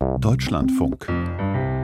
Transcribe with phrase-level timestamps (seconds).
[0.00, 1.08] Deutschlandfunk.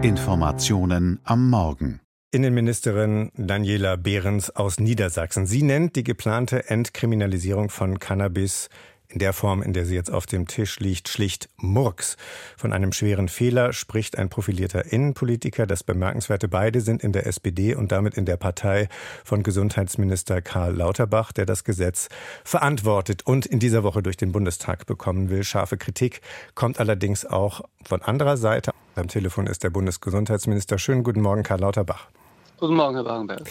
[0.03, 2.01] Informationen am Morgen.
[2.31, 5.47] Innenministerin Daniela Behrens aus Niedersachsen.
[5.47, 8.71] Sie nennt die geplante Entkriminalisierung von Cannabis
[9.09, 12.17] in der Form, in der sie jetzt auf dem Tisch liegt, schlicht Murks.
[12.57, 15.67] Von einem schweren Fehler spricht ein profilierter Innenpolitiker.
[15.67, 18.89] Das Bemerkenswerte beide sind in der SPD und damit in der Partei
[19.25, 22.09] von Gesundheitsminister Karl Lauterbach, der das Gesetz
[22.45, 25.45] verantwortet und in dieser Woche durch den Bundestag bekommen will.
[25.45, 26.21] Scharfe Kritik
[26.55, 28.73] kommt allerdings auch von anderer Seite.
[28.95, 30.79] Am Telefon ist der Bundesgesundheitsminister.
[30.79, 32.09] Schönen guten Morgen, Karl Lauterbach.
[32.59, 33.43] Guten Morgen, Herr Wagenberg.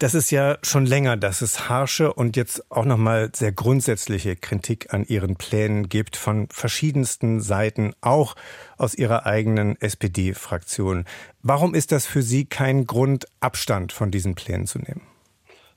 [0.00, 4.92] Das ist ja schon länger, dass es harsche und jetzt auch nochmal sehr grundsätzliche Kritik
[4.92, 8.34] an Ihren Plänen gibt von verschiedensten Seiten, auch
[8.78, 11.04] aus Ihrer eigenen SPD-Fraktion.
[11.42, 15.02] Warum ist das für Sie kein Grund, Abstand von diesen Plänen zu nehmen?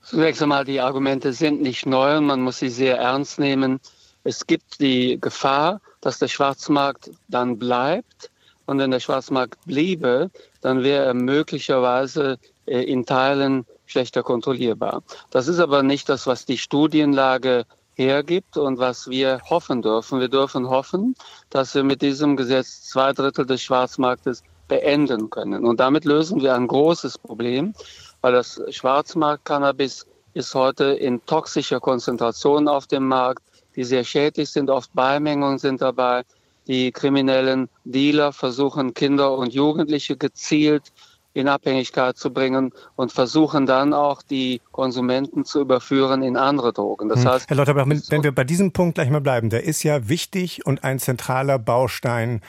[0.02, 3.78] Zunächst einmal, die Argumente sind nicht neu und man muss sie sehr ernst nehmen.
[4.24, 8.30] Es gibt die Gefahr, dass der Schwarzmarkt dann bleibt.
[8.66, 10.30] Und wenn der Schwarzmarkt bliebe,
[10.60, 15.02] dann wäre er möglicherweise in Teilen schlechter kontrollierbar.
[15.30, 17.64] Das ist aber nicht das, was die Studienlage
[17.94, 20.20] hergibt und was wir hoffen dürfen.
[20.20, 21.14] Wir dürfen hoffen,
[21.50, 25.64] dass wir mit diesem Gesetz zwei Drittel des Schwarzmarktes beenden können.
[25.64, 27.74] Und damit lösen wir ein großes Problem,
[28.20, 33.42] weil das Schwarzmarkt-Cannabis ist heute in toxischer Konzentration auf dem Markt,
[33.76, 34.68] die sehr schädlich sind.
[34.68, 36.24] Oft Beimengungen sind dabei.
[36.66, 40.92] Die kriminellen Dealer versuchen Kinder und Jugendliche gezielt
[41.36, 47.08] in Abhängigkeit zu bringen und versuchen dann auch die Konsumenten zu überführen in andere Drogen.
[47.08, 47.30] Das hm.
[47.30, 50.64] heißt, Herr Lauterbach, wenn wir bei diesem Punkt gleich mal bleiben, der ist ja wichtig
[50.66, 52.40] und ein zentraler Baustein,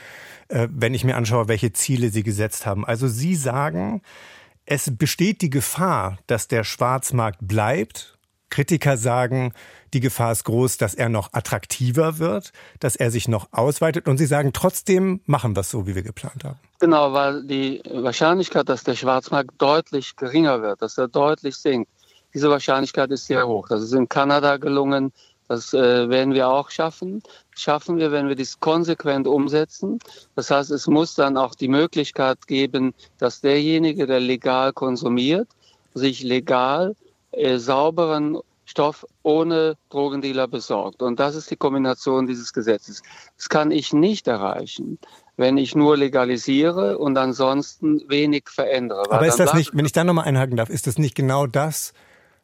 [0.48, 2.86] äh, wenn ich mir anschaue, welche Ziele Sie gesetzt haben.
[2.86, 4.02] Also Sie sagen,
[4.66, 8.17] es besteht die Gefahr, dass der Schwarzmarkt bleibt
[8.50, 9.54] Kritiker sagen,
[9.94, 14.08] die Gefahr ist groß, dass er noch attraktiver wird, dass er sich noch ausweitet.
[14.08, 16.60] Und sie sagen, trotzdem machen wir es so, wie wir geplant haben.
[16.80, 21.90] Genau, weil die Wahrscheinlichkeit, dass der Schwarzmarkt deutlich geringer wird, dass er deutlich sinkt,
[22.34, 23.68] diese Wahrscheinlichkeit ist sehr hoch.
[23.68, 25.12] Das ist in Kanada gelungen.
[25.48, 27.24] Das äh, werden wir auch schaffen.
[27.56, 30.00] Schaffen wir, wenn wir dies konsequent umsetzen.
[30.36, 35.48] Das heißt, es muss dann auch die Möglichkeit geben, dass derjenige, der legal konsumiert,
[35.94, 36.96] sich legal
[37.38, 41.02] äh, sauberen Stoff ohne Drogendealer besorgt.
[41.02, 43.02] Und das ist die Kombination dieses Gesetzes.
[43.38, 45.00] Das kann ich nicht erreichen,
[45.38, 49.10] wenn ich nur legalisiere und ansonsten wenig verändere.
[49.10, 51.94] Aber ist das nicht, wenn ich da nochmal einhaken darf, ist das nicht genau das,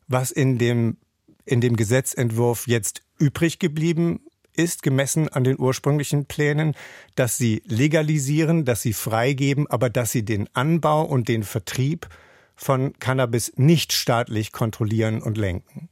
[0.08, 0.96] was in dem,
[1.44, 4.22] in dem Gesetzentwurf jetzt übrig geblieben
[4.56, 6.74] ist, gemessen an den ursprünglichen Plänen,
[7.16, 12.08] dass sie legalisieren, dass sie freigeben, aber dass sie den Anbau und den Vertrieb
[12.56, 15.90] von Cannabis nicht staatlich kontrollieren und lenken?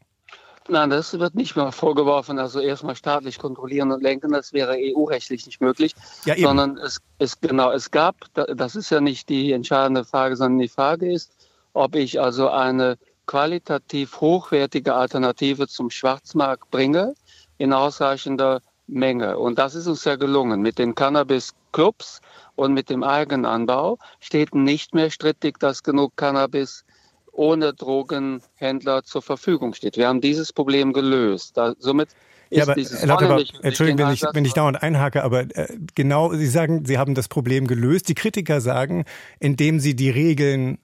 [0.67, 2.39] Nein, das wird nicht mehr vorgeworfen.
[2.39, 5.93] Also erstmal staatlich kontrollieren und lenken, das wäre EU-rechtlich nicht möglich.
[6.25, 6.43] Ja, eben.
[6.43, 10.69] Sondern es, es, genau, es gab, das ist ja nicht die entscheidende Frage, sondern die
[10.69, 11.31] Frage ist,
[11.73, 17.15] ob ich also eine qualitativ hochwertige Alternative zum Schwarzmarkt bringe
[17.57, 19.39] in ausreichender Menge.
[19.39, 20.61] Und das ist uns ja gelungen.
[20.61, 20.95] Mit den
[21.71, 22.21] Cannabis-Clubs
[22.55, 26.83] und mit dem Eigenanbau steht nicht mehr strittig, dass genug Cannabis
[27.31, 29.97] ohne Drogenhändler zur Verfügung steht.
[29.97, 31.57] Wir haben dieses Problem gelöst.
[31.57, 32.09] Da, somit
[32.49, 36.83] ja, aber Lauterbach, Entschuldigung, wenn ich, wenn ich dauernd einhake, aber äh, genau, Sie sagen,
[36.83, 38.09] Sie haben das Problem gelöst.
[38.09, 39.05] Die Kritiker sagen,
[39.39, 40.77] indem Sie die Regeln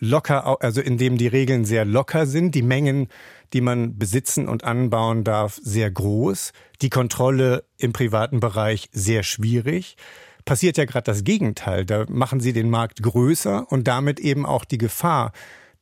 [0.00, 3.08] locker, also indem die Regeln sehr locker sind, die Mengen,
[3.52, 6.52] die man besitzen und anbauen darf, sehr groß,
[6.82, 9.96] die Kontrolle im privaten Bereich sehr schwierig
[10.44, 11.84] passiert ja gerade das Gegenteil.
[11.84, 15.32] Da machen sie den Markt größer und damit eben auch die Gefahr,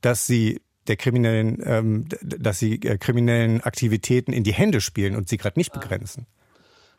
[0.00, 5.28] dass sie der kriminellen, ähm, dass sie äh, kriminellen Aktivitäten in die Hände spielen und
[5.28, 6.26] sie gerade nicht begrenzen.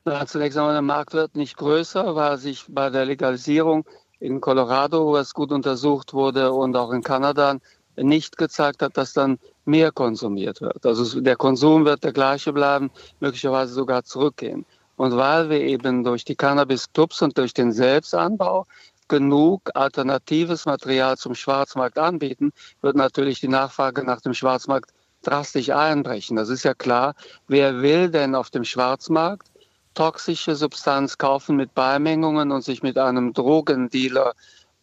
[0.06, 3.86] Na, zunächst einmal, der Markt wird nicht größer, weil sich bei der Legalisierung
[4.20, 7.58] in Colorado, wo es gut untersucht wurde, und auch in Kanada
[7.96, 10.86] nicht gezeigt hat, dass dann mehr konsumiert wird.
[10.86, 14.66] Also der Konsum wird der gleiche bleiben, möglicherweise sogar zurückgehen.
[14.96, 18.66] Und weil wir eben durch die Cannabis-Clubs und durch den Selbstanbau
[19.08, 22.52] genug alternatives Material zum Schwarzmarkt anbieten,
[22.82, 24.92] wird natürlich die Nachfrage nach dem Schwarzmarkt
[25.24, 26.36] drastisch einbrechen.
[26.38, 27.16] Das ist ja klar.
[27.48, 29.48] Wer will denn auf dem Schwarzmarkt
[29.94, 34.34] toxische Substanz kaufen mit Beimengungen und sich mit einem Drogendealer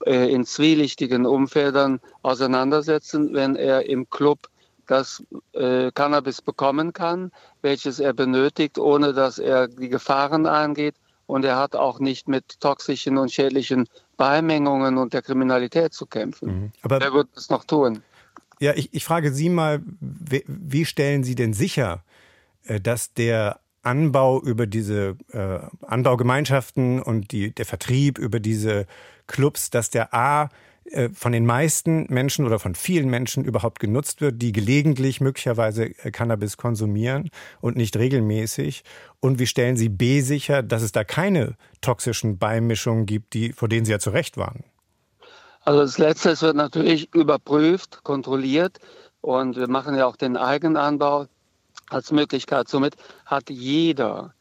[0.05, 4.49] äh, in zwielichtigen Umfeldern auseinandersetzen, wenn er im Club
[4.87, 5.23] das
[5.53, 7.33] äh, Cannabis bekommen kann,
[7.63, 10.95] welches er benötigt, ohne dass er die Gefahren eingeht.
[11.27, 16.49] Und er hat auch nicht mit toxischen und schädlichen Beimengungen und der Kriminalität zu kämpfen.
[16.49, 16.73] Mhm.
[16.83, 18.03] Aber Wer wird es noch tun?
[18.61, 22.05] Ja, ich, ich frage Sie mal, wie, wie stellen Sie denn sicher,
[22.65, 28.87] äh, dass der Anbau über diese äh, Anbaugemeinschaften und die, der Vertrieb über diese
[29.27, 30.49] Clubs, dass der A
[30.91, 35.87] äh, von den meisten Menschen oder von vielen Menschen überhaupt genutzt wird, die gelegentlich möglicherweise
[35.87, 37.31] äh, Cannabis konsumieren
[37.61, 38.83] und nicht regelmäßig?
[39.21, 43.69] Und wie stellen Sie B sicher, dass es da keine toxischen Beimischungen gibt, die, vor
[43.69, 44.65] denen Sie ja zu Recht waren?
[45.65, 48.79] Also das Letzte wird natürlich überprüft, kontrolliert
[49.21, 51.27] und wir machen ja auch den Eigenanbau
[51.91, 52.69] als Möglichkeit.
[52.69, 54.35] Somit hat jeder,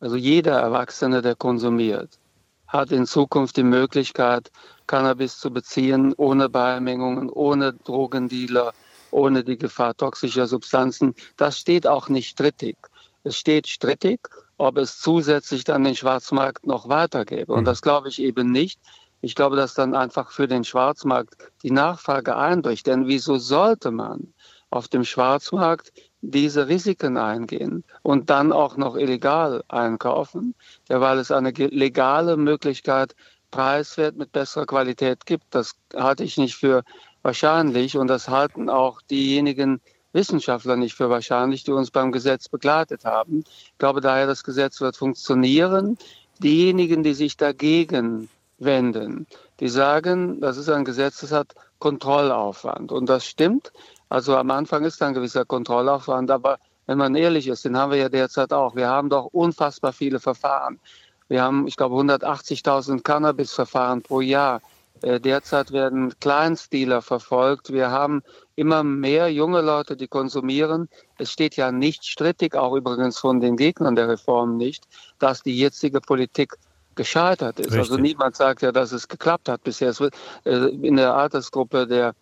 [0.00, 2.18] also jeder Erwachsene, der konsumiert,
[2.66, 4.50] hat in Zukunft die Möglichkeit,
[4.86, 8.72] Cannabis zu beziehen, ohne Beimengungen, ohne Drogendealer,
[9.10, 11.14] ohne die Gefahr toxischer Substanzen.
[11.36, 12.76] Das steht auch nicht strittig.
[13.24, 14.20] Es steht strittig,
[14.58, 17.52] ob es zusätzlich dann den Schwarzmarkt noch weitergäbe.
[17.52, 17.66] Und mhm.
[17.66, 18.80] das glaube ich eben nicht.
[19.20, 22.86] Ich glaube, dass dann einfach für den Schwarzmarkt die Nachfrage einbricht.
[22.86, 24.32] Denn wieso sollte man
[24.70, 30.54] auf dem Schwarzmarkt diese Risiken eingehen und dann auch noch illegal einkaufen,
[30.88, 33.14] ja, weil es eine legale Möglichkeit
[33.50, 35.44] preiswert mit besserer Qualität gibt.
[35.50, 36.82] Das halte ich nicht für
[37.22, 39.80] wahrscheinlich und das halten auch diejenigen
[40.12, 43.44] Wissenschaftler nicht für wahrscheinlich, die uns beim Gesetz begleitet haben.
[43.46, 45.98] Ich glaube daher, das Gesetz wird funktionieren.
[46.40, 48.28] Diejenigen, die sich dagegen
[48.58, 49.26] wenden,
[49.60, 52.92] die sagen, das ist ein Gesetz, das hat Kontrollaufwand.
[52.92, 53.72] Und das stimmt.
[54.08, 57.98] Also am Anfang ist ein gewisser Kontrollaufwand, aber wenn man ehrlich ist, den haben wir
[57.98, 58.74] ja derzeit auch.
[58.74, 60.80] Wir haben doch unfassbar viele Verfahren.
[61.28, 64.62] Wir haben, ich glaube, 180.000 Cannabis-Verfahren pro Jahr.
[65.02, 67.72] Äh, derzeit werden Kleinstdealer verfolgt.
[67.72, 68.22] Wir haben
[68.56, 70.88] immer mehr junge Leute, die konsumieren.
[71.18, 74.84] Es steht ja nicht strittig, auch übrigens von den Gegnern der Reform nicht,
[75.18, 76.54] dass die jetzige Politik
[76.94, 77.66] gescheitert ist.
[77.66, 77.92] Also Richtig.
[77.92, 79.90] Also niemand sagt ja, dass es geklappt hat bisher.
[79.90, 80.14] Es wird
[80.44, 82.14] äh, in der Altersgruppe der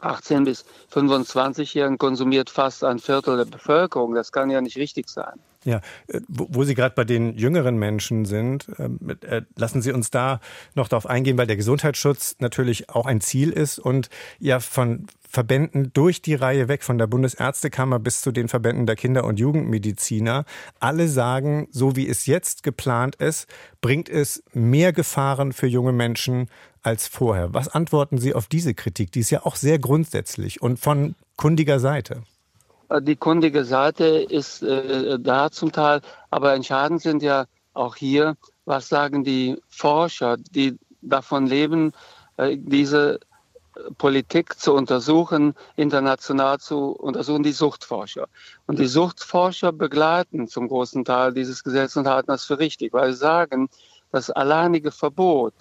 [0.00, 4.14] 18 bis 25-Jährigen konsumiert fast ein Viertel der Bevölkerung.
[4.14, 5.40] Das kann ja nicht richtig sein.
[5.64, 10.10] Ja, äh, wo Sie gerade bei den jüngeren Menschen sind, ähm, äh, lassen Sie uns
[10.10, 10.40] da
[10.74, 15.90] noch darauf eingehen, weil der Gesundheitsschutz natürlich auch ein Ziel ist und ja von Verbänden
[15.92, 20.44] durch die Reihe weg, von der Bundesärztekammer bis zu den Verbänden der Kinder- und Jugendmediziner,
[20.78, 23.48] alle sagen, so wie es jetzt geplant ist,
[23.80, 26.48] bringt es mehr Gefahren für junge Menschen
[26.84, 27.54] als vorher.
[27.54, 29.12] Was antworten Sie auf diese Kritik?
[29.12, 32.22] Die ist ja auch sehr grundsätzlich und von kundiger Seite.
[32.88, 36.00] Äh, die kundige Seite ist äh, da zum Teil,
[36.30, 41.92] aber entscheidend sind ja auch hier, was sagen die Forscher, die davon leben,
[42.36, 43.20] äh, diese
[43.98, 48.28] Politik zu untersuchen, international zu untersuchen, die Suchtforscher.
[48.66, 53.12] Und die Suchtforscher begleiten zum großen Teil dieses Gesetz und halten das für richtig, weil
[53.12, 53.68] sie sagen,
[54.12, 55.54] das alleinige Verbot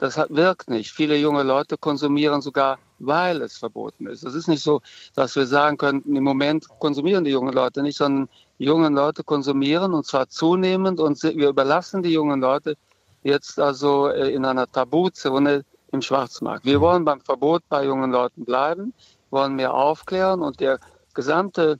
[0.00, 0.92] das wirkt nicht.
[0.92, 4.24] Viele junge Leute konsumieren sogar, weil es verboten ist.
[4.24, 4.80] Es ist nicht so,
[5.14, 9.22] dass wir sagen könnten, im Moment konsumieren die jungen Leute nicht, sondern die jungen Leute
[9.22, 12.78] konsumieren und zwar zunehmend und wir überlassen die jungen Leute
[13.22, 16.64] jetzt also äh, in einer Tabuzone im Schwarzmarkt.
[16.64, 18.94] Wir wollen beim Verbot bei jungen Leuten bleiben,
[19.30, 20.78] wollen mehr aufklären und der
[21.12, 21.78] gesamte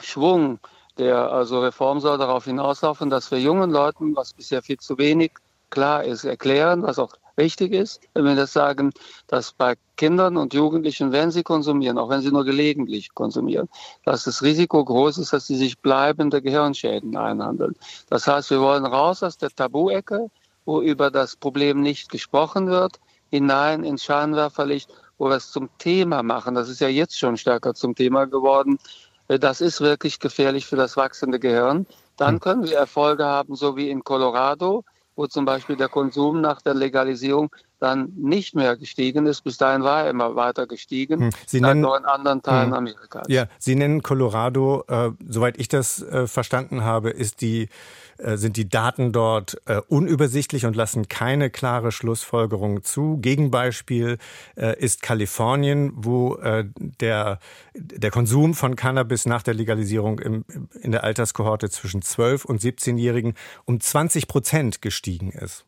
[0.00, 0.58] Schwung
[0.98, 5.32] der also Reform soll darauf hinauslaufen, dass wir jungen Leuten, was bisher viel zu wenig
[5.72, 8.92] klar ist, erklären, was auch richtig ist, wenn wir das sagen,
[9.26, 13.68] dass bei Kindern und Jugendlichen, wenn sie konsumieren, auch wenn sie nur gelegentlich konsumieren,
[14.04, 17.74] dass das Risiko groß ist, dass sie sich bleibende Gehirnschäden einhandeln.
[18.08, 20.30] Das heißt, wir wollen raus aus der Tabu-Ecke,
[20.64, 26.22] wo über das Problem nicht gesprochen wird, hinein ins Scheinwerferlicht, wo wir es zum Thema
[26.22, 26.54] machen.
[26.54, 28.78] Das ist ja jetzt schon stärker zum Thema geworden.
[29.28, 31.86] Das ist wirklich gefährlich für das wachsende Gehirn.
[32.16, 32.40] Dann hm.
[32.40, 36.74] können wir Erfolge haben, so wie in Colorado, wo zum Beispiel der Konsum nach der
[36.74, 39.42] Legalisierung dann nicht mehr gestiegen ist.
[39.42, 41.30] Bis dahin war er immer weiter gestiegen, hm.
[41.46, 42.74] Sie nennen, in anderen Teilen hm.
[42.74, 43.26] Amerikas.
[43.28, 47.68] Ja, Sie nennen Colorado, äh, soweit ich das äh, verstanden habe, ist die
[48.22, 53.18] äh, sind die Daten dort äh, unübersichtlich und lassen keine klare Schlussfolgerung zu.
[53.18, 54.18] Gegenbeispiel
[54.56, 56.38] äh, ist Kalifornien, wo
[57.00, 57.38] der,
[57.74, 60.44] der Konsum von Cannabis nach der Legalisierung im,
[60.80, 63.34] in der Alterskohorte zwischen 12 und 17-Jährigen
[63.64, 65.64] um 20 Prozent gestiegen ist.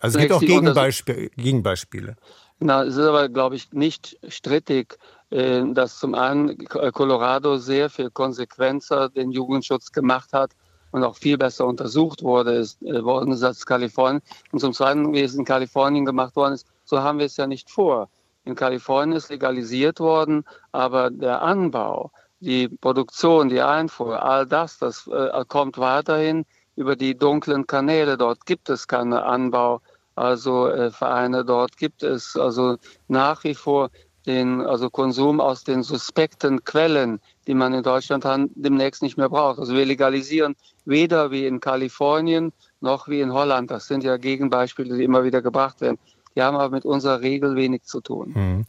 [0.00, 1.30] Also es gibt auch Gegenbeispiele.
[1.30, 2.16] Gegenbeispiele.
[2.58, 4.98] Na, es ist aber, glaube ich, nicht strittig,
[5.30, 10.52] dass zum einen Colorado sehr viel konsequenter den Jugendschutz gemacht hat
[10.92, 14.22] und auch viel besser untersucht wurde, ist, äh, worden ist als Kalifornien.
[14.52, 17.46] Und zum Zweiten, wie es in Kalifornien gemacht worden ist, so haben wir es ja
[17.46, 18.08] nicht vor.
[18.44, 25.06] In Kalifornien ist legalisiert worden, aber der Anbau, die Produktion, die Einfuhr, all das, das
[25.08, 26.46] äh, kommt weiterhin
[26.76, 28.16] über die dunklen Kanäle.
[28.16, 29.80] Dort gibt es keine Anbau,
[30.14, 32.76] also äh, Vereine, dort gibt es also
[33.08, 33.90] nach wie vor
[34.26, 39.28] den also Konsum aus den suspekten Quellen, die man in Deutschland hat, demnächst nicht mehr
[39.28, 39.58] braucht.
[39.58, 43.70] Also wir legalisieren weder wie in Kalifornien noch wie in Holland.
[43.70, 45.98] Das sind ja Gegenbeispiele, die immer wieder gebracht werden.
[46.34, 48.34] Die haben aber mit unserer Regel wenig zu tun.
[48.34, 48.64] Hm.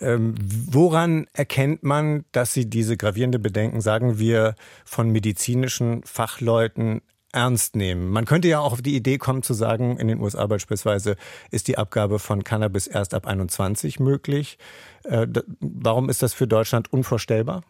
[0.00, 0.34] Ähm,
[0.70, 8.10] woran erkennt man, dass Sie diese gravierende Bedenken, sagen wir, von medizinischen Fachleuten ernst nehmen.
[8.10, 11.16] Man könnte ja auch auf die Idee kommen zu sagen, in den USA beispielsweise
[11.50, 14.58] ist die Abgabe von Cannabis erst ab 21 möglich.
[15.04, 15.26] Äh,
[15.60, 17.62] warum ist das für Deutschland unvorstellbar?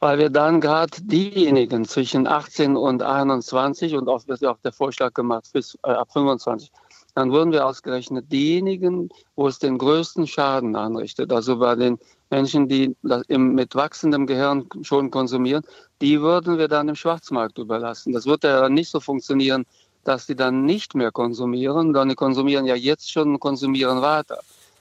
[0.00, 4.72] Weil wir dann gerade diejenigen zwischen 18 und 21 und auch wird ja auch der
[4.72, 6.72] Vorschlag gemacht bis äh, ab 25,
[7.14, 11.98] dann würden wir ausgerechnet diejenigen, wo es den größten Schaden anrichtet, also bei den
[12.32, 12.96] Menschen, die
[13.28, 15.62] mit wachsendem Gehirn schon konsumieren,
[16.00, 18.14] die würden wir dann im Schwarzmarkt überlassen.
[18.14, 19.66] Das wird ja nicht so funktionieren,
[20.04, 24.38] dass die dann nicht mehr konsumieren, sondern die konsumieren ja jetzt schon und konsumieren weiter.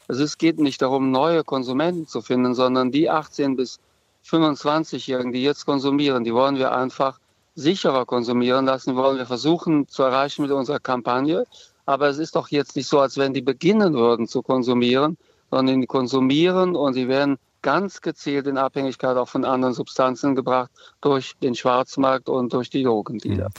[0.08, 3.80] Also es geht nicht darum, neue Konsumenten zu finden, sondern die 18 bis
[4.26, 7.20] 25-Jährigen, die jetzt konsumieren, die wollen wir einfach
[7.56, 11.46] sicherer konsumieren lassen, wollen wir versuchen zu erreichen mit unserer Kampagne.
[11.86, 15.18] Aber es ist doch jetzt nicht so, als wenn die beginnen würden zu konsumieren,
[15.52, 20.72] sondern die konsumieren und sie werden ganz gezielt in Abhängigkeit auch von anderen Substanzen gebracht
[21.02, 23.50] durch den Schwarzmarkt und durch die Drogendealer.
[23.50, 23.54] Mhm.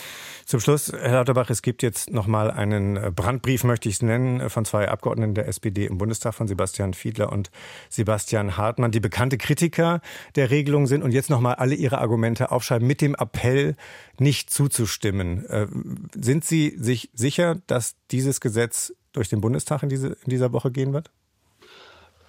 [0.44, 4.02] Zum Schluss, Herr Lauterbach, es gibt jetzt noch mal einen äh, Brandbrief, möchte ich es
[4.02, 7.50] nennen, äh, von zwei Abgeordneten der SPD im Bundestag, von Sebastian Fiedler und
[7.88, 10.00] Sebastian Hartmann, die bekannte Kritiker
[10.34, 13.76] der Regelung sind und jetzt noch mal alle ihre Argumente aufschreiben mit dem Appell,
[14.18, 15.46] nicht zuzustimmen.
[15.46, 15.68] Äh,
[16.14, 20.70] sind Sie sich sicher, dass dieses Gesetz durch den Bundestag in, diese, in dieser Woche
[20.72, 21.10] gehen wird?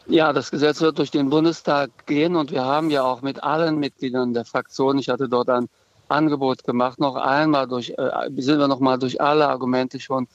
[0.08, 3.80] Ja, das Gesetz wird durch den Bundestag gehen und wir haben ja auch mit allen
[3.80, 5.70] Mitgliedern der Fraktion, ich hatte dort ein
[6.10, 10.28] Angebot gemacht, noch einmal durch, äh, sind wir noch mal durch alle Argumente schon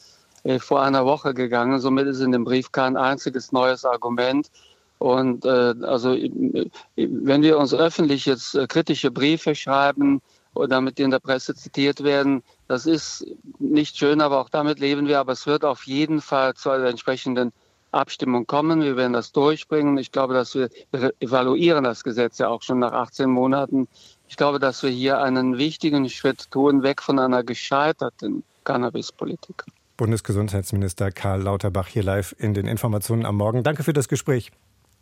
[0.44, 1.80] äh, vor einer Woche gegangen.
[1.80, 4.50] Somit ist in dem Brief kein einziges neues Argument.
[4.98, 10.22] Und äh, also äh, wenn wir uns öffentlich jetzt äh, kritische Briefe schreiben
[10.54, 13.26] oder damit in der Presse zitiert werden, das ist
[13.58, 15.20] nicht schön, aber auch damit leben wir.
[15.20, 17.52] Aber es wird auf jeden Fall zu einer entsprechenden
[17.92, 18.82] Abstimmung kommen.
[18.82, 19.98] Wir werden das durchbringen.
[19.98, 23.88] Ich glaube, dass wir, wir evaluieren das Gesetz ja auch schon nach 18 Monaten.
[24.28, 29.64] Ich glaube, dass wir hier einen wichtigen Schritt tun, weg von einer gescheiterten Cannabispolitik.
[29.96, 33.62] Bundesgesundheitsminister Karl Lauterbach hier live in den Informationen am Morgen.
[33.62, 34.52] Danke für das Gespräch.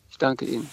[0.09, 0.69] Ich danke Ihnen.